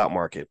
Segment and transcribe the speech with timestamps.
[0.00, 0.48] stock market.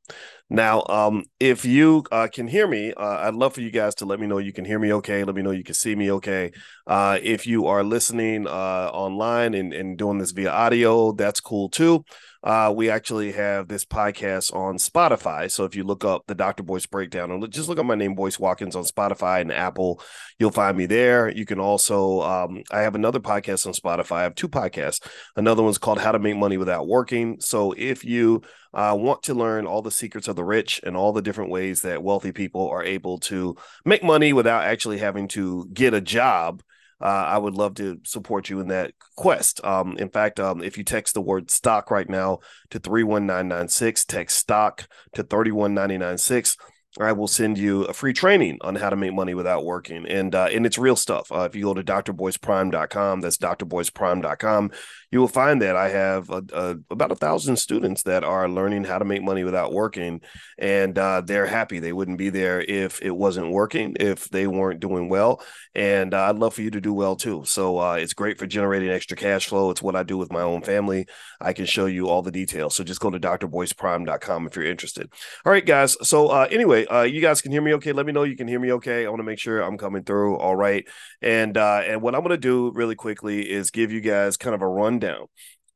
[0.49, 4.05] Now, um, if you uh, can hear me, uh, I'd love for you guys to
[4.05, 5.23] let me know you can hear me okay.
[5.23, 6.51] Let me know you can see me okay.
[6.87, 11.69] Uh, if you are listening uh, online and, and doing this via audio, that's cool
[11.69, 12.03] too.
[12.41, 15.51] Uh, we actually have this podcast on Spotify.
[15.51, 16.63] So if you look up the Dr.
[16.63, 20.01] Boyce breakdown and just look up my name, Boyce Watkins, on Spotify and Apple,
[20.37, 21.29] you'll find me there.
[21.29, 24.17] You can also, um, I have another podcast on Spotify.
[24.17, 25.05] I have two podcasts.
[25.35, 27.41] Another one's called How to Make Money Without Working.
[27.41, 28.41] So if you
[28.73, 31.81] uh, want to learn all the secrets of the rich and all the different ways
[31.81, 36.61] that wealthy people are able to make money without actually having to get a job,
[37.01, 39.63] uh, I would love to support you in that quest.
[39.63, 42.39] Um, in fact, um, if you text the word stock right now
[42.71, 46.57] to 31996, text stock to 31996
[46.99, 50.07] I will send you a free training on how to make money without working.
[50.07, 51.31] And uh, and it's real stuff.
[51.31, 54.71] Uh, if you go to drboyceprime.com, that's drboyceprime.com,
[55.11, 58.83] you will find that I have a, a, about a thousand students that are learning
[58.83, 60.21] how to make money without working.
[60.57, 61.79] And uh, they're happy.
[61.79, 65.41] They wouldn't be there if it wasn't working, if they weren't doing well.
[65.73, 67.43] And uh, I'd love for you to do well too.
[67.45, 69.71] So uh, it's great for generating extra cash flow.
[69.71, 71.07] It's what I do with my own family.
[71.41, 72.75] I can show you all the details.
[72.75, 75.11] So just go to drboyceprime.com if you're interested.
[75.45, 75.97] All right, guys.
[76.07, 77.93] So uh, anyway, uh, you guys can hear me okay.
[77.93, 79.05] Let me know you can hear me okay.
[79.05, 80.87] I want to make sure I'm coming through all right.
[81.21, 84.53] And uh, and what I'm going to do really quickly is give you guys kind
[84.53, 84.67] of a
[84.99, 85.27] rundown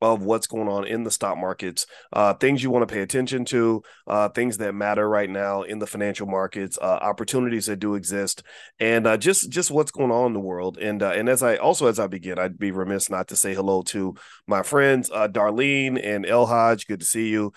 [0.03, 3.45] of what's going on in the stock markets, uh, things you want to pay attention
[3.45, 7.95] to, uh, things that matter right now in the financial markets, uh, opportunities that do
[7.95, 8.43] exist,
[8.79, 10.77] and uh, just just what's going on in the world.
[10.77, 13.53] And uh, and as I also as I begin, I'd be remiss not to say
[13.53, 14.15] hello to
[14.45, 16.85] my friends uh, Darlene and El Hodge.
[16.85, 17.53] Good to see you,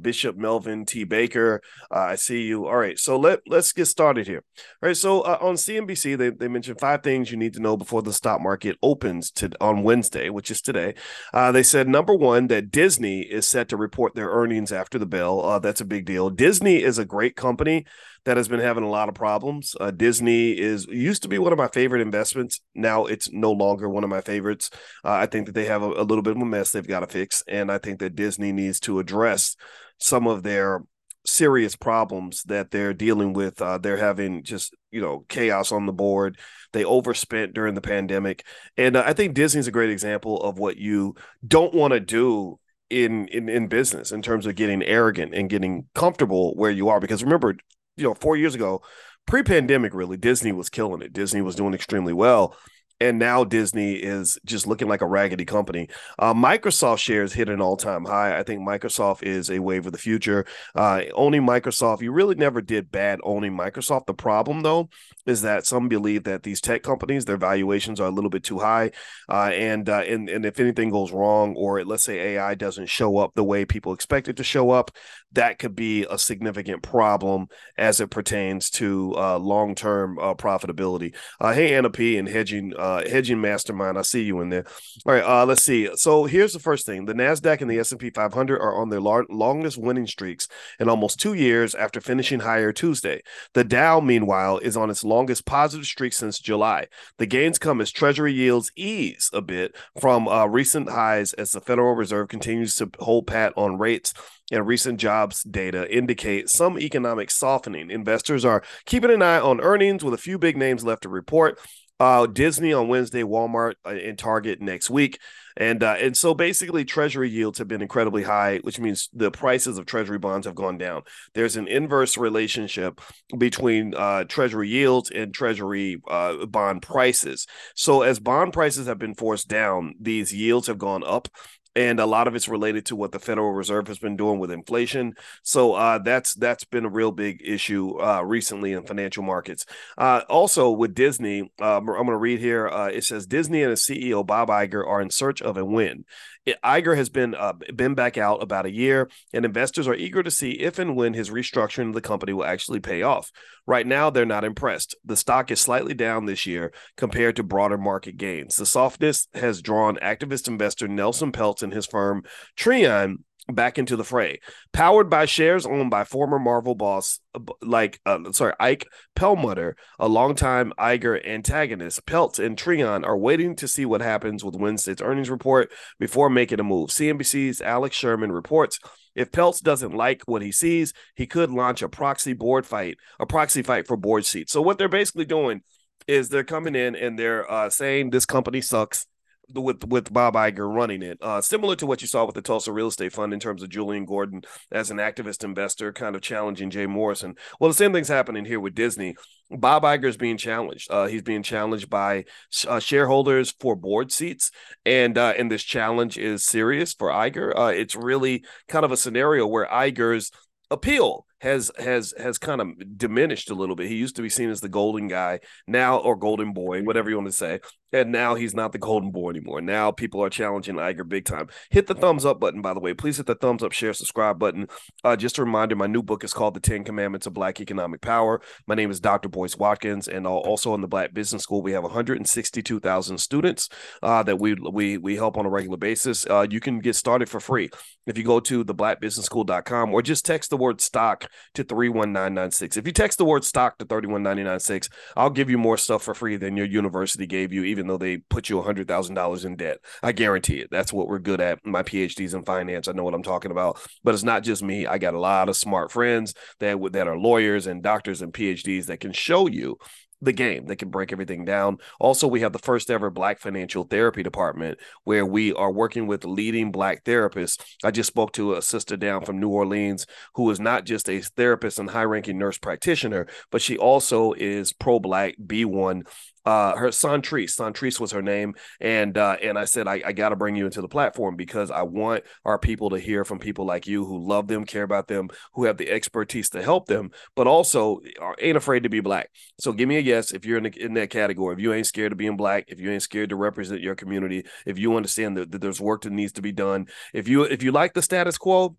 [0.00, 1.60] Bishop Melvin T Baker.
[1.90, 2.66] I see you.
[2.66, 4.42] All right, so let let's get started here.
[4.82, 8.02] All right, so on CNBC they they mentioned five things you need to know before
[8.02, 10.94] the stock market opens to on Wednesday, which is today.
[11.32, 15.06] they said said number one that Disney is set to report their earnings after the
[15.06, 15.44] bell.
[15.44, 16.30] Uh, that's a big deal.
[16.30, 17.84] Disney is a great company
[18.24, 19.74] that has been having a lot of problems.
[19.80, 22.60] Uh, Disney is used to be one of my favorite investments.
[22.72, 24.70] Now it's no longer one of my favorites.
[25.04, 27.00] Uh, I think that they have a, a little bit of a mess they've got
[27.00, 29.56] to fix, and I think that Disney needs to address
[29.98, 30.84] some of their
[31.24, 33.60] serious problems that they're dealing with.
[33.60, 36.38] Uh, they're having just you know chaos on the board.
[36.72, 38.44] They overspent during the pandemic,
[38.76, 41.14] and uh, I think Disney's a great example of what you
[41.46, 42.58] don't want to do
[42.90, 47.00] in, in in business in terms of getting arrogant and getting comfortable where you are.
[47.00, 47.56] Because remember,
[47.96, 48.82] you know, four years ago,
[49.26, 51.12] pre-pandemic, really, Disney was killing it.
[51.12, 52.56] Disney was doing extremely well
[53.02, 55.88] and now Disney is just looking like a raggedy company.
[56.18, 58.38] Uh, Microsoft shares hit an all time high.
[58.38, 60.46] I think Microsoft is a wave of the future.
[60.74, 64.06] Uh, owning Microsoft, you really never did bad owning Microsoft.
[64.06, 64.88] The problem, though,
[65.26, 68.58] is that some believe that these tech companies, their valuations are a little bit too
[68.58, 68.90] high,
[69.28, 73.18] uh, and uh, and and if anything goes wrong, or let's say AI doesn't show
[73.18, 74.90] up the way people expect it to show up,
[75.32, 77.46] that could be a significant problem
[77.78, 81.14] as it pertains to uh, long term uh, profitability.
[81.40, 82.18] hey, Anna P.
[82.18, 83.98] and hedging uh, hedging mastermind.
[83.98, 84.64] I see you in there.
[85.06, 85.88] All right, uh, let's see.
[85.96, 88.90] So here's the first thing: the Nasdaq and the S and P 500 are on
[88.90, 93.22] their lar- longest winning streaks in almost two years after finishing higher Tuesday.
[93.54, 96.86] The Dow, meanwhile, is on its longest positive streak since July.
[97.18, 101.60] The gains come as Treasury yields ease a bit from uh, recent highs as the
[101.60, 104.14] Federal Reserve continues to hold pat on rates
[104.50, 107.90] and recent jobs data indicate some economic softening.
[107.90, 111.58] Investors are keeping an eye on earnings with a few big names left to report.
[112.00, 115.18] Uh, Disney on Wednesday, Walmart uh, and Target next week.
[115.56, 119.78] And uh, and so basically, Treasury yields have been incredibly high, which means the prices
[119.78, 121.02] of Treasury bonds have gone down.
[121.34, 123.00] There's an inverse relationship
[123.36, 127.46] between uh, Treasury yields and Treasury uh, bond prices.
[127.74, 131.28] So as bond prices have been forced down, these yields have gone up
[131.74, 134.50] and a lot of it's related to what the Federal Reserve has been doing with
[134.50, 135.14] inflation.
[135.42, 139.64] So uh, that's that's been a real big issue uh, recently in financial markets.
[139.96, 142.68] Uh, also with Disney, uh, I'm going to read here.
[142.68, 146.04] Uh, it says Disney and its CEO Bob Iger are in search of a win.
[146.46, 150.30] Iger has been uh, been back out about a year, and investors are eager to
[150.30, 153.30] see if and when his restructuring of the company will actually pay off.
[153.66, 154.96] Right now, they're not impressed.
[155.04, 158.56] The stock is slightly down this year compared to broader market gains.
[158.56, 162.24] The softness has drawn activist investor Nelson Peltz and his firm
[162.56, 164.40] Trian back into the fray.
[164.72, 167.20] Powered by shares owned by former Marvel boss,
[167.60, 173.68] like, uh, sorry, Ike Perlmutter, a longtime Iger antagonist, Peltz and Trian are waiting to
[173.68, 176.90] see what happens with Wednesday's earnings report before making a move.
[176.90, 178.78] CNBC's Alex Sherman reports
[179.14, 183.26] if Peltz doesn't like what he sees, he could launch a proxy board fight, a
[183.26, 184.52] proxy fight for board seats.
[184.52, 185.62] So what they're basically doing
[186.06, 189.06] is they're coming in and they're uh, saying this company sucks
[189.54, 192.72] with with Bob Iger running it, uh, similar to what you saw with the Tulsa
[192.72, 196.70] Real Estate Fund in terms of Julian Gordon as an activist investor, kind of challenging
[196.70, 197.36] Jay Morrison.
[197.58, 199.14] Well, the same thing's happening here with Disney.
[199.50, 200.90] Bob Iger is being challenged.
[200.90, 202.24] Uh, he's being challenged by
[202.66, 204.50] uh, shareholders for board seats,
[204.86, 207.52] and uh, and this challenge is serious for Iger.
[207.56, 210.30] Uh, it's really kind of a scenario where Iger's
[210.70, 213.88] appeal has has has kind of diminished a little bit.
[213.88, 217.16] He used to be seen as the golden guy now, or golden boy, whatever you
[217.16, 217.58] want to say.
[217.92, 219.60] And now he's not the golden boy anymore.
[219.60, 221.48] Now people are challenging Iger big time.
[221.70, 222.94] Hit the thumbs up button, by the way.
[222.94, 224.68] Please hit the thumbs up, share, subscribe button.
[225.04, 228.00] Uh, just a reminder, my new book is called The Ten Commandments of Black Economic
[228.00, 228.40] Power.
[228.66, 229.28] My name is Dr.
[229.28, 233.68] Boyce Watkins, and also in the Black Business School, we have 162,000 students
[234.02, 236.24] uh, that we we we help on a regular basis.
[236.30, 237.68] Uh, you can get started for free
[238.06, 242.76] if you go to theblackbusinessschool.com or just text the word stock to 31996.
[242.76, 246.36] If you text the word stock to 31996, I'll give you more stuff for free
[246.36, 249.78] than your university gave you, even though they put you $100,000 in debt.
[250.02, 250.68] I guarantee it.
[250.70, 251.64] That's what we're good at.
[251.64, 252.88] My PhD's in finance.
[252.88, 253.80] I know what I'm talking about.
[254.02, 254.86] But it's not just me.
[254.86, 258.86] I got a lot of smart friends that, that are lawyers and doctors and PhDs
[258.86, 259.78] that can show you
[260.22, 261.78] the game They can break everything down.
[261.98, 266.24] Also, we have the first ever Black Financial Therapy Department where we are working with
[266.24, 267.60] leading Black therapists.
[267.84, 271.20] I just spoke to a sister down from New Orleans who is not just a
[271.20, 276.06] therapist and high ranking nurse practitioner, but she also is pro Black B1
[276.44, 278.54] uh her Santrice, Santrice was her name.
[278.80, 281.82] And uh and I said, I, I gotta bring you into the platform because I
[281.82, 285.28] want our people to hear from people like you who love them, care about them,
[285.54, 288.00] who have the expertise to help them, but also
[288.40, 289.30] ain't afraid to be black.
[289.58, 291.54] So give me a yes if you're in, the, in that category.
[291.54, 294.44] If you ain't scared of being black, if you ain't scared to represent your community,
[294.66, 297.62] if you understand that, that there's work that needs to be done, if you if
[297.62, 298.76] you like the status quo,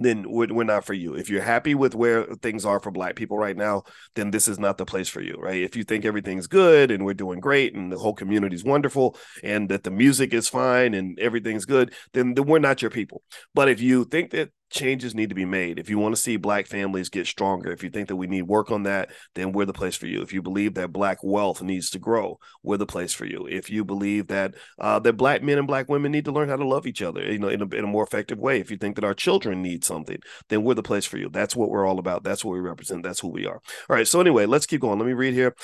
[0.00, 1.14] then we're, not for you.
[1.14, 4.58] If you're happy with where things are for black people right now, then this is
[4.58, 5.62] not the place for you, right?
[5.62, 9.16] If you think everything's good and we're doing great and the whole community is wonderful
[9.44, 13.22] and that the music is fine and everything's good, then, then we're not your people.
[13.54, 15.78] But if you think that changes need to be made.
[15.78, 18.42] If you want to see black families get stronger, if you think that we need
[18.42, 20.22] work on that, then we're the place for you.
[20.22, 23.46] If you believe that black wealth needs to grow, we're the place for you.
[23.46, 26.56] If you believe that uh, that black men and black women need to learn how
[26.56, 28.60] to love each other, you know, in a, in a more effective way.
[28.60, 30.18] If you think that our children need something,
[30.48, 31.28] then we're the place for you.
[31.28, 32.22] That's what we're all about.
[32.22, 33.02] That's what we represent.
[33.02, 33.60] That's who we are.
[33.88, 34.06] All right.
[34.06, 34.98] So anyway, let's keep going.
[34.98, 35.54] Let me read here.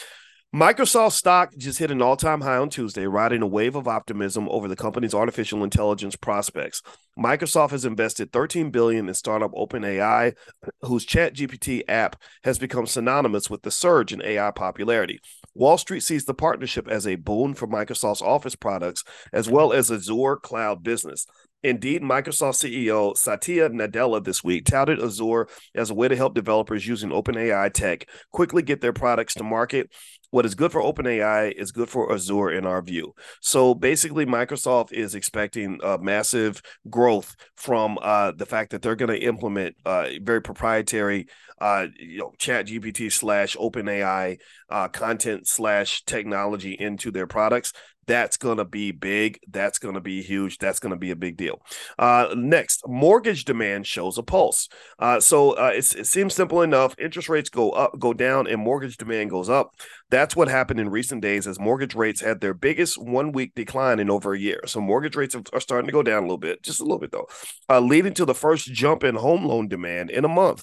[0.56, 4.68] Microsoft stock just hit an all-time high on Tuesday, riding a wave of optimism over
[4.68, 6.80] the company's artificial intelligence prospects.
[7.18, 10.32] Microsoft has invested 13 billion in startup OpenAI,
[10.80, 15.20] whose ChatGPT app has become synonymous with the surge in AI popularity.
[15.54, 19.04] Wall Street sees the partnership as a boon for Microsoft's Office products
[19.34, 21.26] as well as Azure cloud business.
[21.62, 26.86] Indeed, Microsoft CEO Satya Nadella this week touted Azure as a way to help developers
[26.86, 29.90] using OpenAI tech quickly get their products to market
[30.36, 33.14] what is good for OpenAI is good for Azure in our view.
[33.40, 36.60] So basically, Microsoft is expecting a massive
[36.90, 41.28] growth from uh, the fact that they're going to implement uh, very proprietary,
[41.60, 44.38] uh, you know, Chat GPT slash OpenAI
[44.70, 47.72] uh, content slash technology into their products
[48.06, 49.40] that's going to be big.
[49.48, 50.58] That's going to be huge.
[50.58, 51.60] That's going to be a big deal.
[51.98, 54.68] Uh, next, mortgage demand shows a pulse.
[54.98, 56.94] Uh, so uh, it seems simple enough.
[56.98, 59.74] Interest rates go up, go down, and mortgage demand goes up.
[60.08, 63.98] That's what happened in recent days as mortgage rates had their biggest one week decline
[63.98, 64.60] in over a year.
[64.66, 67.10] So mortgage rates are starting to go down a little bit, just a little bit
[67.10, 67.26] though,
[67.68, 70.62] uh, leading to the first jump in home loan demand in a month.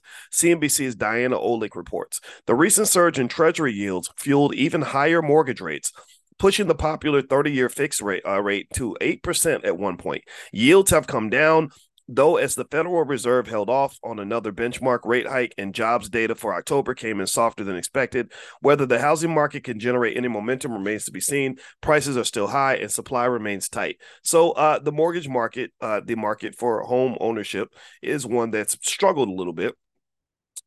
[0.83, 5.91] CNBC's Diana Olick reports the recent surge in Treasury yields fueled even higher mortgage rates
[6.39, 10.23] pushing the popular 30-year fixed rate uh, rate to 8% at one point.
[10.51, 11.69] Yields have come down,
[12.07, 16.33] though as the Federal Reserve held off on another benchmark rate hike and jobs data
[16.33, 18.31] for October came in softer than expected.
[18.61, 21.57] Whether the housing market can generate any momentum remains to be seen.
[21.81, 23.97] Prices are still high and supply remains tight.
[24.23, 27.69] So uh, the mortgage market, uh, the market for home ownership
[28.01, 29.75] is one that's struggled a little bit.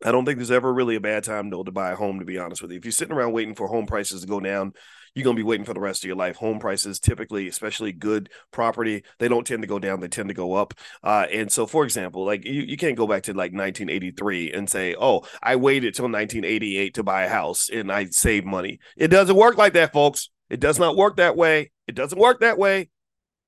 [0.04, 2.18] I don't think there's ever really a bad time though to buy a home.
[2.18, 4.40] To be honest with you, if you're sitting around waiting for home prices to go
[4.40, 4.72] down,
[5.14, 6.36] you're going to be waiting for the rest of your life.
[6.36, 10.34] Home prices typically, especially good property, they don't tend to go down, they tend to
[10.34, 10.74] go up.
[11.02, 14.68] Uh, and so, for example, like you, you can't go back to like 1983 and
[14.68, 18.78] say, oh, I waited till 1988 to buy a house and I saved money.
[18.96, 20.28] It doesn't work like that, folks.
[20.50, 21.70] It does not work that way.
[21.86, 22.90] It doesn't work that way.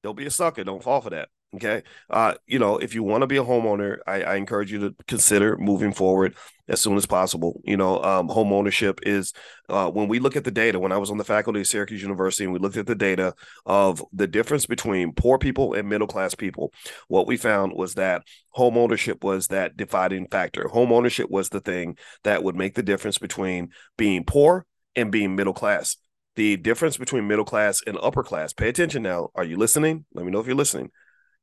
[0.02, 0.64] Don't be a sucker.
[0.64, 1.28] Don't fall for that.
[1.54, 1.82] Okay.
[2.10, 4.94] Uh, you know, if you want to be a homeowner, I, I, encourage you to
[5.06, 6.36] consider moving forward
[6.68, 7.62] as soon as possible.
[7.64, 9.32] You know, um, home ownership is
[9.70, 12.02] uh, when we look at the data, when I was on the faculty of Syracuse
[12.02, 13.32] University and we looked at the data
[13.64, 16.70] of the difference between poor people and middle class people,
[17.08, 20.68] what we found was that home ownership was that dividing factor.
[20.68, 25.34] Home ownership was the thing that would make the difference between being poor and being
[25.34, 25.96] middle class
[26.36, 29.30] The difference between middle class and upper class, pay attention now.
[29.34, 30.04] Are you listening?
[30.12, 30.90] Let me know if you're listening.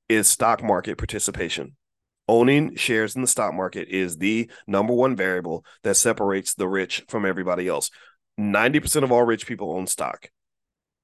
[0.07, 1.75] Is stock market participation.
[2.27, 7.03] Owning shares in the stock market is the number one variable that separates the rich
[7.07, 7.89] from everybody else.
[8.39, 10.29] 90% of all rich people own stock.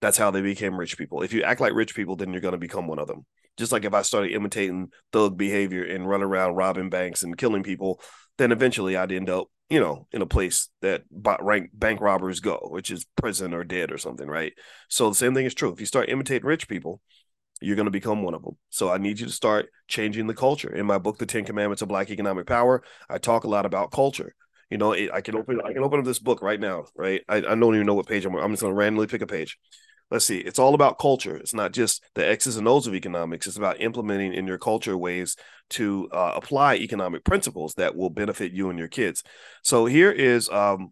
[0.01, 1.21] That's how they became rich people.
[1.21, 3.25] If you act like rich people, then you're going to become one of them.
[3.57, 7.63] Just like if I started imitating thug behavior and run around robbing banks and killing
[7.63, 8.01] people,
[8.37, 12.91] then eventually I'd end up, you know, in a place that bank robbers go, which
[12.91, 14.53] is prison or dead or something, right?
[14.89, 15.71] So the same thing is true.
[15.71, 17.01] If you start imitating rich people,
[17.61, 18.57] you're going to become one of them.
[18.69, 20.73] So I need you to start changing the culture.
[20.73, 23.91] In my book, The Ten Commandments of Black Economic Power, I talk a lot about
[23.91, 24.33] culture.
[24.69, 27.21] You know, it, I can open I can open up this book right now, right?
[27.27, 28.35] I, I don't even know what page I'm.
[28.35, 29.57] I'm just going to randomly pick a page
[30.11, 31.37] let's see, it's all about culture.
[31.37, 33.47] It's not just the X's and O's of economics.
[33.47, 35.37] It's about implementing in your culture ways
[35.71, 39.23] to uh, apply economic principles that will benefit you and your kids.
[39.63, 40.91] So here is, um,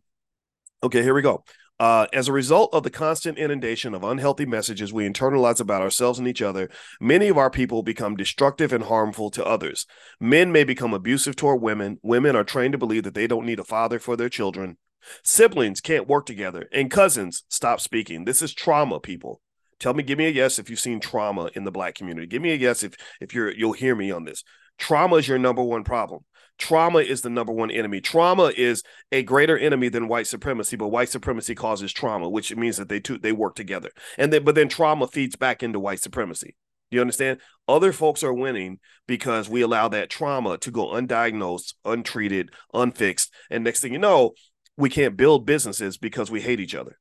[0.82, 1.44] okay, here we go.
[1.80, 6.20] Uh, as a result of the constant inundation of unhealthy messages we internalize about ourselves
[6.20, 6.70] and each other,
[7.00, 9.86] many of our people become destructive and harmful to others.
[10.20, 11.98] Men may become abusive toward women.
[12.04, 14.78] Women are trained to believe that they don't need a father for their children.
[15.24, 18.26] Siblings can't work together, and cousins stop speaking.
[18.26, 19.42] This is trauma, people.
[19.80, 22.28] Tell me, give me a yes if you've seen trauma in the black community.
[22.28, 24.44] Give me a yes if if you're you'll hear me on this.
[24.80, 26.24] Trauma is your number one problem.
[26.58, 28.02] Trauma is the number one enemy.
[28.02, 32.78] Trauma is a greater enemy than white supremacy, but white supremacy causes trauma, which means
[32.78, 33.92] that they they work together.
[34.18, 36.56] And then but then trauma feeds back into white supremacy.
[36.92, 37.40] Do you understand?
[37.68, 43.32] Other folks are winning because we allow that trauma to go undiagnosed, untreated, unfixed.
[43.50, 44.34] And next thing you know,
[44.76, 46.99] we can't build businesses because we hate each other.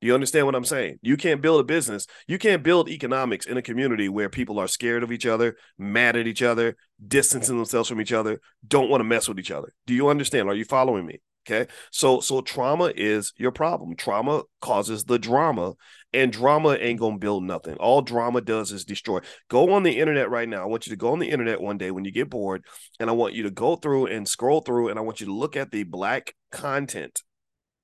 [0.00, 0.98] You understand what I'm saying?
[1.02, 2.06] You can't build a business.
[2.28, 6.16] You can't build economics in a community where people are scared of each other, mad
[6.16, 9.72] at each other, distancing themselves from each other, don't want to mess with each other.
[9.86, 10.48] Do you understand?
[10.48, 11.20] Are you following me?
[11.48, 11.70] Okay.
[11.90, 13.96] So so trauma is your problem.
[13.96, 15.74] Trauma causes the drama,
[16.12, 17.76] and drama ain't gonna build nothing.
[17.76, 19.20] All drama does is destroy.
[19.48, 20.62] Go on the internet right now.
[20.62, 22.64] I want you to go on the internet one day when you get bored,
[23.00, 25.34] and I want you to go through and scroll through, and I want you to
[25.34, 27.22] look at the black content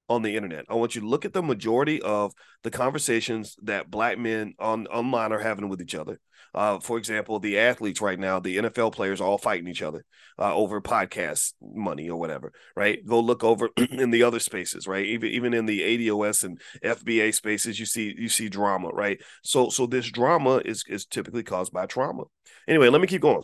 [0.08, 0.66] on the internet.
[0.68, 2.32] I want you to look at the majority of
[2.62, 6.20] the conversations that black men on online are having with each other.
[6.54, 10.04] Uh, for example, the athletes right now, the NFL players all fighting each other
[10.38, 13.04] uh, over podcast money or whatever, right?
[13.04, 15.04] Go look over in the other spaces, right?
[15.04, 19.20] Even even in the ADOS and FBA spaces, you see you see drama, right?
[19.42, 22.24] So so this drama is is typically caused by trauma.
[22.68, 23.42] Anyway, let me keep going.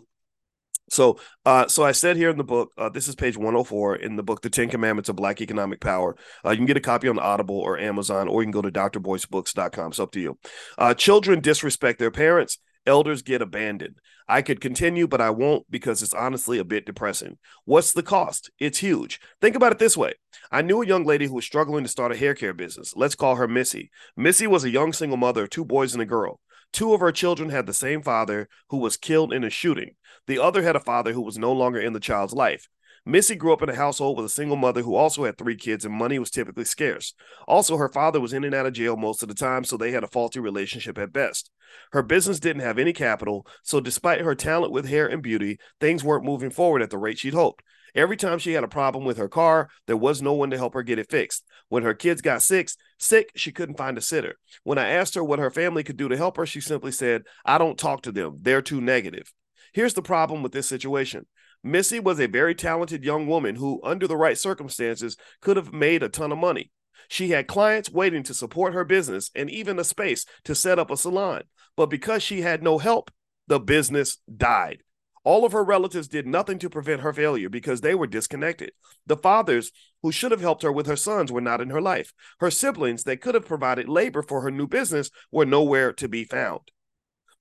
[0.90, 4.16] So, uh, so I said here in the book, uh, this is page 104 in
[4.16, 6.16] the book, The Ten Commandments of Black Economic Power.
[6.44, 8.72] Uh, you can get a copy on Audible or Amazon, or you can go to
[8.72, 9.90] drboycebooks.com.
[9.92, 10.38] It's up to you.
[10.76, 12.58] Uh, children disrespect their parents.
[12.86, 14.00] Elders get abandoned.
[14.26, 17.38] I could continue, but I won't because it's honestly a bit depressing.
[17.64, 18.50] What's the cost?
[18.58, 19.20] It's huge.
[19.40, 20.14] Think about it this way
[20.50, 22.94] I knew a young lady who was struggling to start a hair care business.
[22.96, 23.90] Let's call her Missy.
[24.16, 26.40] Missy was a young single mother two boys and a girl.
[26.72, 29.96] Two of her children had the same father who was killed in a shooting.
[30.26, 32.68] The other had a father who was no longer in the child's life.
[33.06, 35.84] Missy grew up in a household with a single mother who also had three kids,
[35.84, 37.14] and money was typically scarce.
[37.48, 39.90] Also, her father was in and out of jail most of the time, so they
[39.90, 41.50] had a faulty relationship at best.
[41.92, 46.04] Her business didn't have any capital, so despite her talent with hair and beauty, things
[46.04, 47.64] weren't moving forward at the rate she'd hoped.
[47.94, 50.74] Every time she had a problem with her car, there was no one to help
[50.74, 51.44] her get it fixed.
[51.68, 54.36] When her kids got sick, sick, she couldn't find a sitter.
[54.62, 57.24] When I asked her what her family could do to help her, she simply said,
[57.44, 58.38] "I don't talk to them.
[58.40, 59.32] They're too negative."
[59.72, 61.26] Here's the problem with this situation.
[61.62, 66.02] Missy was a very talented young woman who, under the right circumstances, could have made
[66.02, 66.70] a ton of money.
[67.08, 70.90] She had clients waiting to support her business and even a space to set up
[70.90, 71.42] a salon.
[71.76, 73.10] But because she had no help,
[73.46, 74.82] the business died.
[75.22, 78.72] All of her relatives did nothing to prevent her failure because they were disconnected.
[79.06, 79.70] The fathers
[80.02, 82.12] who should have helped her with her sons were not in her life.
[82.40, 86.24] Her siblings that could have provided labor for her new business were nowhere to be
[86.24, 86.70] found.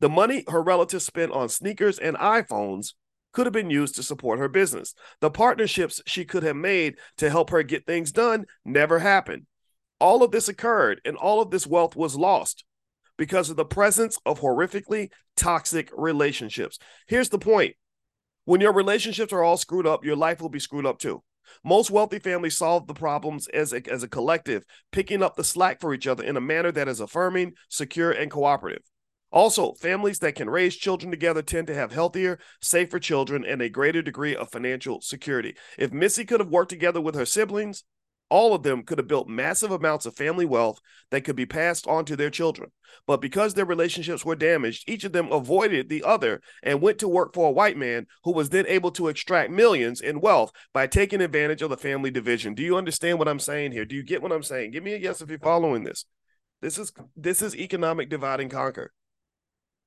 [0.02, 2.94] The money her relatives spent on sneakers and iPhones
[3.32, 4.94] could have been used to support her business.
[5.22, 9.46] The partnerships she could have made to help her get things done never happened.
[10.00, 12.66] All of this occurred and all of this wealth was lost
[13.20, 16.80] because of the presence of horrifically toxic relationships.
[17.06, 17.76] Here's the point
[18.46, 21.22] when your relationships are all screwed up, your life will be screwed up too.
[21.64, 25.82] Most wealthy families solve the problems as a, as a collective, picking up the slack
[25.82, 28.84] for each other in a manner that is affirming, secure, and cooperative.
[29.32, 33.70] Also, families that can raise children together tend to have healthier, safer children and a
[33.70, 35.56] greater degree of financial security.
[35.78, 37.84] If Missy could have worked together with her siblings,
[38.30, 40.80] all of them could have built massive amounts of family wealth
[41.12, 42.72] that could be passed on to their children.
[43.06, 47.08] But because their relationships were damaged, each of them avoided the other and went to
[47.08, 50.88] work for a white man who was then able to extract millions in wealth by
[50.88, 52.54] taking advantage of the family division.
[52.54, 53.86] Do you understand what I'm saying here?
[53.86, 54.72] Do you get what I'm saying?
[54.72, 56.06] Give me a yes if you're following this.
[56.62, 58.92] This is this is economic divide and conquer.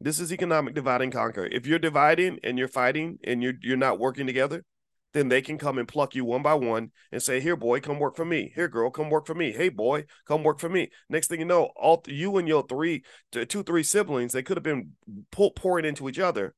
[0.00, 1.46] This is economic divide and conquer.
[1.46, 4.64] If you're dividing and you're fighting and you're you're not working together,
[5.12, 7.98] then they can come and pluck you one by one and say, "Here, boy, come
[7.98, 8.52] work for me.
[8.54, 9.52] Here, girl, come work for me.
[9.52, 13.04] Hey, boy, come work for me." Next thing you know, all you and your three,
[13.30, 14.92] two, three siblings, they could have been
[15.30, 16.54] pouring into each other.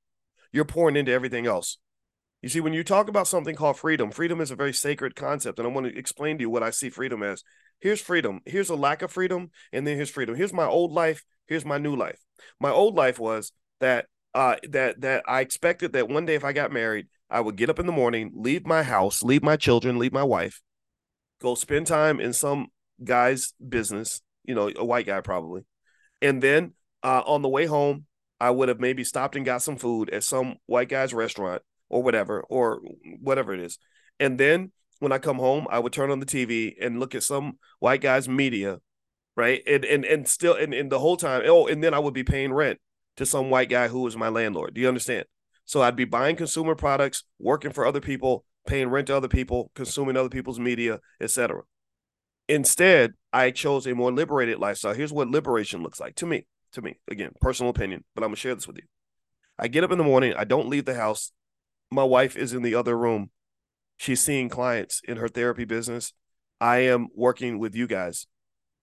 [0.52, 1.78] You're pouring into everything else.
[2.42, 5.58] You see, when you talk about something called freedom, freedom is a very sacred concept,
[5.58, 7.42] and I want to explain to you what I see freedom as.
[7.80, 8.40] Here's freedom.
[8.44, 10.34] Here's a lack of freedom, and then here's freedom.
[10.36, 11.24] Here's my old life.
[11.46, 12.18] Here's my new life.
[12.60, 16.52] My old life was that uh, that that I expected that one day if I
[16.52, 19.98] got married, I would get up in the morning, leave my house, leave my children,
[19.98, 20.60] leave my wife,
[21.40, 22.68] go spend time in some
[23.02, 25.62] guy's business, you know, a white guy probably.
[26.22, 28.06] And then uh, on the way home,
[28.40, 32.02] I would have maybe stopped and got some food at some white guy's restaurant or
[32.02, 32.80] whatever, or
[33.20, 33.78] whatever it is.
[34.20, 37.22] And then when I come home, I would turn on the TV and look at
[37.22, 38.78] some white guy's media,
[39.36, 39.62] right?
[39.66, 42.24] And and and still and, and the whole time, oh, and then I would be
[42.24, 42.80] paying rent
[43.16, 44.74] to some white guy who was my landlord.
[44.74, 45.26] Do you understand?
[45.64, 49.70] So I'd be buying consumer products, working for other people, paying rent to other people,
[49.74, 51.62] consuming other people's media, etc.
[52.48, 54.94] Instead, I chose a more liberated lifestyle.
[54.94, 56.46] Here's what liberation looks like to me.
[56.72, 58.82] To me, again, personal opinion, but I'm gonna share this with you.
[59.58, 60.34] I get up in the morning.
[60.36, 61.30] I don't leave the house.
[61.90, 63.30] My wife is in the other room.
[63.96, 66.12] She's seeing clients in her therapy business.
[66.60, 68.26] I am working with you guys.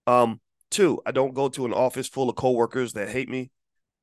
[0.07, 3.51] Um, two, I don't go to an office full of coworkers that hate me.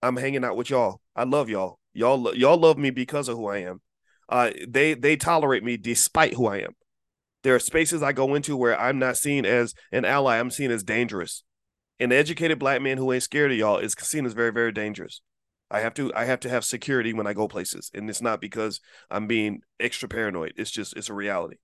[0.03, 1.01] I'm hanging out with y'all.
[1.17, 1.78] I love y'all.
[1.93, 3.81] Y'all y'all love me because of who I am.
[4.29, 6.73] Uh, they they tolerate me despite who I am.
[7.43, 10.39] There are spaces I go into where I'm not seen as an ally.
[10.39, 11.45] I'm seen as dangerous.
[12.01, 15.23] An educated black man who ain't scared of y'all is seen as very very dangerous.
[15.71, 18.41] I have to I have to have security when I go places, and it's not
[18.41, 18.81] because
[19.11, 20.55] I'm being extra paranoid.
[20.57, 21.57] It's just it's a reality,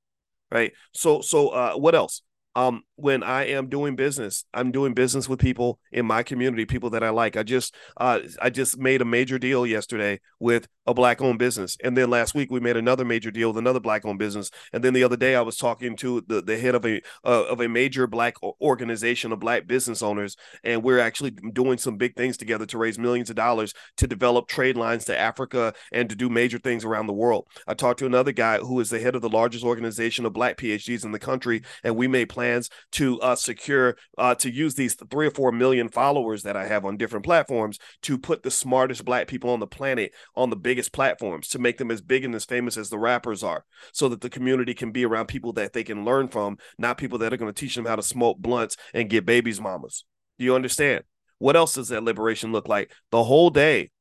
[0.50, 0.72] right?
[0.92, 2.22] So so uh, what else?
[2.56, 6.90] Um, when I am doing business, I'm doing business with people in my community, people
[6.90, 7.36] that I like.
[7.36, 11.76] I just uh, I just made a major deal yesterday with a black owned business,
[11.82, 14.82] and then last week we made another major deal with another black owned business, and
[14.82, 17.60] then the other day I was talking to the, the head of a uh, of
[17.60, 22.36] a major black organization of black business owners, and we're actually doing some big things
[22.36, 26.28] together to raise millions of dollars to develop trade lines to Africa and to do
[26.28, 27.46] major things around the world.
[27.66, 30.56] I talked to another guy who is the head of the largest organization of black
[30.56, 34.94] PhDs in the country, and we made plans to uh, secure uh, to use these
[35.10, 39.04] three or four million followers that I have on different platforms to put the smartest
[39.04, 42.34] black people on the planet on the biggest platforms to make them as big and
[42.34, 45.72] as famous as the rappers are, so that the community can be around people that
[45.72, 48.38] they can learn from, not people that are going to teach them how to smoke
[48.38, 50.04] blunts and get babies mamas.
[50.36, 51.04] Do you understand?
[51.38, 52.90] What else does that liberation look like?
[53.12, 53.92] The whole day,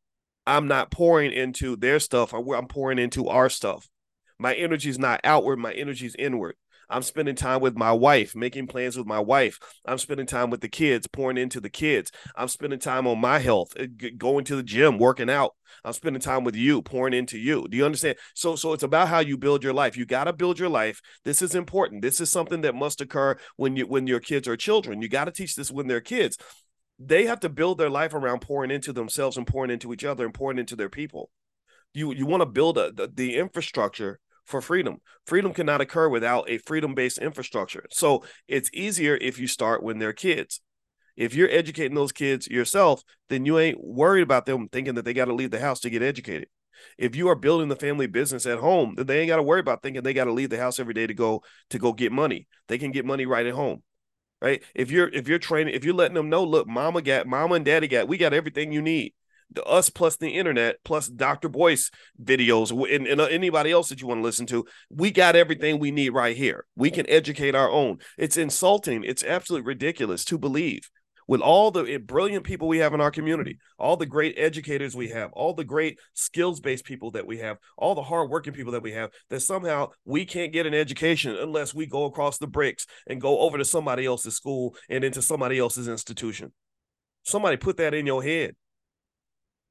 [0.48, 3.88] I'm not pouring into their stuff, I'm pouring into our stuff.
[4.40, 6.56] My energy is not outward, my energy is inward.
[6.94, 9.58] I'm spending time with my wife, making plans with my wife.
[9.84, 12.12] I'm spending time with the kids, pouring into the kids.
[12.36, 15.56] I'm spending time on my health, uh, going to the gym, working out.
[15.84, 17.68] I'm spending time with you, pouring into you.
[17.68, 18.18] Do you understand?
[18.36, 19.98] So, so it's about how you build your life.
[19.98, 21.02] You got to build your life.
[21.26, 22.04] This is important.
[22.04, 25.02] This is something that must occur when you when your kids are children.
[25.02, 26.38] You got to teach this when they're kids.
[27.00, 30.26] They have to build their life around pouring into themselves and pouring into each other
[30.26, 31.32] and pouring into their people.
[31.96, 34.98] You you want to build a, the, the infrastructure for freedom.
[35.26, 37.86] Freedom cannot occur without a freedom based infrastructure.
[37.92, 40.62] So it's easier if you start when they're kids.
[41.16, 45.14] If you're educating those kids yourself, then you ain't worried about them thinking that they
[45.14, 46.48] got to leave the house to get educated.
[46.98, 49.60] If you are building the family business at home, then they ain't got to worry
[49.60, 52.12] about thinking they got to leave the house every day to go to go get
[52.12, 52.48] money.
[52.68, 53.84] They can get money right at home.
[54.42, 54.62] Right?
[54.76, 57.64] If you're if you're training, if you're letting them know, look, mama got mama and
[57.64, 59.14] daddy got, we got everything you need
[59.56, 61.50] the us plus the internet plus Dr.
[61.50, 65.36] Boyce videos and, and, uh, anybody else that you want to listen to, we got
[65.36, 66.66] everything we need right here.
[66.76, 68.00] We can educate our own.
[68.18, 69.04] It's insulting.
[69.04, 70.90] It's absolutely ridiculous to believe
[71.28, 74.96] with all the eh, brilliant people we have in our community, all the great educators
[74.96, 78.74] we have, all the great skills based people that we have, all the hardworking people
[78.74, 82.48] that we have, that somehow we can't get an education unless we go across the
[82.48, 86.52] bricks and go over to somebody else's school and into somebody else's institution.
[87.24, 88.56] Somebody put that in your head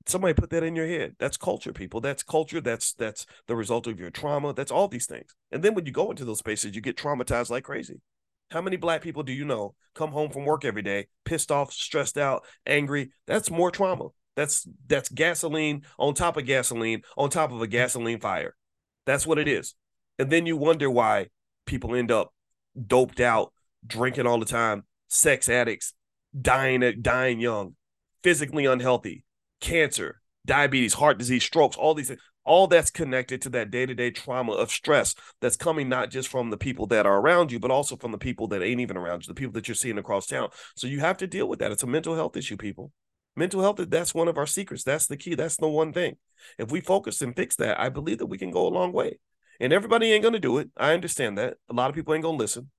[0.06, 1.16] somebody put that in your head.
[1.18, 2.00] That's culture people.
[2.00, 2.60] That's culture.
[2.60, 4.52] That's that's the result of your trauma.
[4.52, 5.34] That's all these things.
[5.50, 8.00] And then when you go into those spaces you get traumatized like crazy.
[8.50, 11.72] How many black people do you know come home from work every day pissed off
[11.72, 13.12] stressed out angry?
[13.26, 14.08] That's more trauma.
[14.36, 18.54] That's that's gasoline on top of gasoline on top of a gasoline fire.
[19.06, 19.74] That's what it is.
[20.18, 21.28] And then you wonder why
[21.66, 22.32] people end up
[22.86, 23.52] doped out
[23.86, 25.92] drinking all the time sex addicts
[26.40, 27.74] dying dying young
[28.22, 29.24] physically unhealthy
[29.62, 32.20] cancer, diabetes, heart disease, strokes, all these things.
[32.44, 36.56] all that's connected to that day-to-day trauma of stress that's coming not just from the
[36.56, 39.28] people that are around you but also from the people that ain't even around you
[39.28, 40.48] the people that you're seeing across town.
[40.76, 41.72] So you have to deal with that.
[41.72, 42.92] It's a mental health issue people.
[43.34, 44.84] Mental health that's one of our secrets.
[44.84, 45.34] That's the key.
[45.34, 46.16] That's the one thing.
[46.58, 49.18] If we focus and fix that i believe that we can go a long way.
[49.60, 50.70] And everybody ain't going to do it.
[50.76, 51.54] I understand that.
[51.70, 52.70] A lot of people ain't going to listen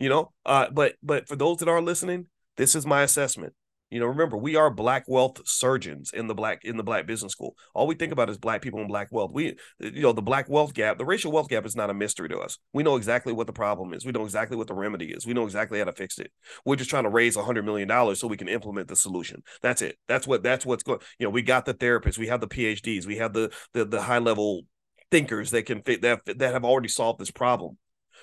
[0.00, 0.32] you know?
[0.44, 2.26] Uh, but but for those that are listening
[2.56, 3.52] this is my assessment
[3.90, 7.32] you know, remember we are black wealth surgeons in the black in the black business
[7.32, 7.56] school.
[7.74, 9.32] All we think about is black people and black wealth.
[9.32, 12.28] We, you know, the black wealth gap, the racial wealth gap is not a mystery
[12.28, 12.58] to us.
[12.72, 14.06] We know exactly what the problem is.
[14.06, 15.26] We know exactly what the remedy is.
[15.26, 16.30] We know exactly how to fix it.
[16.64, 19.42] We're just trying to raise a hundred million dollars so we can implement the solution.
[19.60, 19.98] That's it.
[20.06, 21.00] That's what that's what's going.
[21.18, 24.02] You know, we got the therapists, we have the PhDs, we have the the, the
[24.02, 24.62] high level
[25.10, 27.76] thinkers that can fit that that have already solved this problem.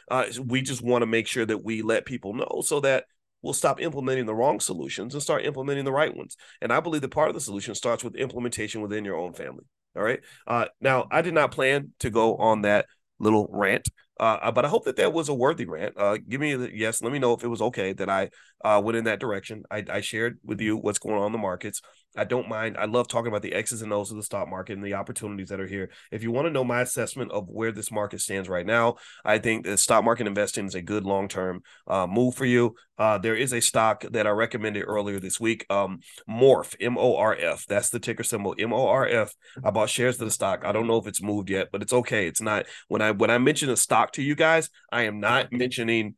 [0.09, 3.05] Uh, we just want to make sure that we let people know so that
[3.41, 6.37] we'll stop implementing the wrong solutions and start implementing the right ones.
[6.61, 9.63] And I believe that part of the solution starts with implementation within your own family.
[9.95, 10.19] All right.
[10.45, 12.85] Uh, now, I did not plan to go on that
[13.19, 15.95] little rant, uh, but I hope that that was a worthy rant.
[15.97, 17.01] Uh, give me a yes.
[17.01, 18.29] Let me know if it was okay that I
[18.63, 19.63] uh, went in that direction.
[19.71, 21.81] I, I shared with you what's going on in the markets.
[22.17, 22.77] I don't mind.
[22.77, 25.49] I love talking about the X's and O's of the stock market and the opportunities
[25.49, 25.89] that are here.
[26.11, 29.37] If you want to know my assessment of where this market stands right now, I
[29.37, 32.75] think the stock market investing is a good long term uh, move for you.
[32.97, 37.15] Uh, there is a stock that I recommended earlier this week, um, Morph, M O
[37.15, 37.65] R F.
[37.67, 39.33] That's the ticker symbol, M O R F.
[39.63, 40.65] I bought shares of the stock.
[40.65, 42.27] I don't know if it's moved yet, but it's okay.
[42.27, 45.51] It's not when I when I mention a stock to you guys, I am not
[45.51, 46.15] mentioning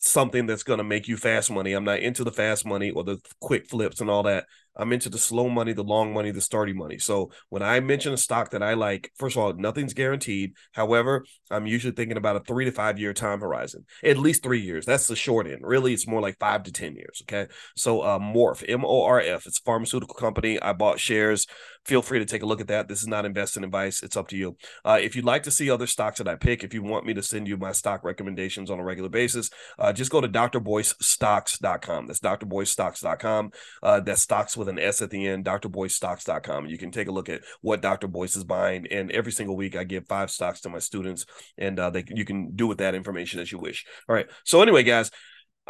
[0.00, 1.72] something that's going to make you fast money.
[1.72, 4.46] I'm not into the fast money or the quick flips and all that.
[4.78, 6.98] I'm into the slow money, the long money, the starting money.
[6.98, 10.54] So when I mention a stock that I like, first of all, nothing's guaranteed.
[10.72, 14.60] However, I'm usually thinking about a three to five year time horizon, at least three
[14.60, 14.86] years.
[14.86, 15.62] That's the short end.
[15.62, 17.22] Really, it's more like five to 10 years.
[17.22, 17.50] Okay.
[17.76, 20.60] So uh, Morph, M O R F, it's a pharmaceutical company.
[20.60, 21.46] I bought shares.
[21.84, 22.86] Feel free to take a look at that.
[22.86, 24.02] This is not investing advice.
[24.02, 24.56] It's up to you.
[24.84, 27.14] Uh, if you'd like to see other stocks that I pick, if you want me
[27.14, 32.06] to send you my stock recommendations on a regular basis, uh, just go to drboycestocks.com.
[32.06, 33.52] That's drboycestocks.com.
[33.82, 36.66] Uh, that's stocks with with an S at the end, drboycestocks.com.
[36.66, 38.06] You can take a look at what Dr.
[38.06, 38.86] Boyce is buying.
[38.90, 41.26] And every single week, I give five stocks to my students,
[41.56, 43.86] and uh, they you can do with that information as you wish.
[44.08, 44.26] All right.
[44.44, 45.10] So, anyway, guys,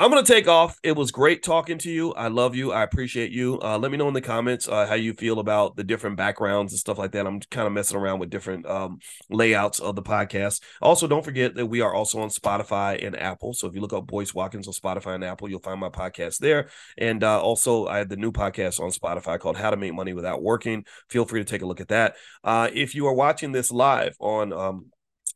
[0.01, 0.79] I'm gonna take off.
[0.85, 2.13] It was great talking to you.
[2.13, 2.71] I love you.
[2.71, 3.59] I appreciate you.
[3.61, 6.73] Uh, let me know in the comments uh, how you feel about the different backgrounds
[6.73, 7.27] and stuff like that.
[7.27, 10.63] I'm kind of messing around with different um, layouts of the podcast.
[10.81, 13.55] Also, don't forget that we are also on Spotify and Apple.
[13.55, 16.39] So if you look up Boyce Watkins on Spotify and Apple, you'll find my podcast
[16.39, 16.69] there.
[16.97, 20.13] And uh, also, I have the new podcast on Spotify called How to Make Money
[20.13, 20.85] Without Working.
[21.09, 22.15] Feel free to take a look at that.
[22.45, 24.93] Uh, if you are watching this live on um,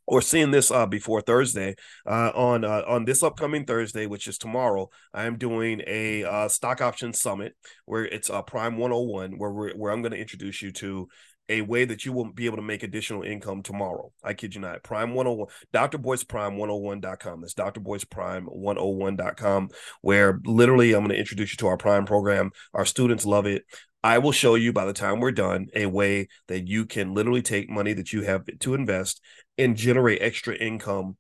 [0.07, 1.75] or seeing this uh, before Thursday,
[2.07, 6.49] uh, on uh, on this upcoming Thursday, which is tomorrow, I am doing a uh,
[6.49, 7.55] stock option summit
[7.87, 11.09] where it's uh, Prime 101, where where I'm going to introduce you to
[11.49, 14.13] a way that you will be able to make additional income tomorrow.
[14.23, 14.83] I kid you not.
[14.83, 15.99] Prime 101, Dr.
[15.99, 17.41] Boyce Prime 101.com.
[17.41, 17.81] That's Dr.
[17.81, 19.69] Boyce Prime 101.com,
[20.01, 22.53] where literally I'm going to introduce you to our Prime program.
[22.73, 23.65] Our students love it.
[24.05, 27.43] I will show you by the time we're done a way that you can literally
[27.43, 29.21] take money that you have to invest
[29.59, 31.17] and generate extra income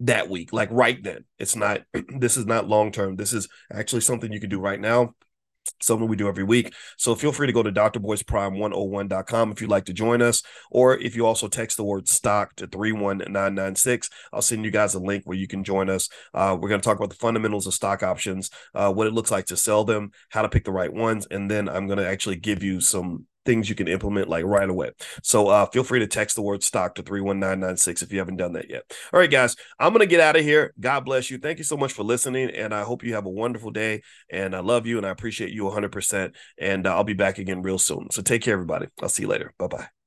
[0.00, 1.24] that week, like right then.
[1.38, 1.82] It's not,
[2.18, 3.16] this is not long term.
[3.16, 5.14] This is actually something you can do right now
[5.80, 6.72] something we do every week.
[6.96, 11.16] So feel free to go to drboyceprime101.com if you'd like to join us, or if
[11.16, 15.38] you also text the word stock to 31996, I'll send you guys a link where
[15.38, 16.08] you can join us.
[16.32, 19.30] Uh, we're going to talk about the fundamentals of stock options, uh, what it looks
[19.30, 22.08] like to sell them, how to pick the right ones, and then I'm going to
[22.08, 24.90] actually give you some things you can implement like right away.
[25.22, 28.52] So uh, feel free to text the word stock to 31996 if you haven't done
[28.54, 28.84] that yet.
[29.12, 30.72] All right, guys, I'm going to get out of here.
[30.78, 31.38] God bless you.
[31.38, 32.50] Thank you so much for listening.
[32.50, 34.02] And I hope you have a wonderful day.
[34.30, 36.34] And I love you and I appreciate you 100%.
[36.58, 38.10] And uh, I'll be back again real soon.
[38.10, 38.88] So take care, everybody.
[39.02, 39.52] I'll see you later.
[39.58, 40.03] Bye bye.